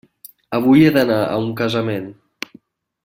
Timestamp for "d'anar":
0.95-1.19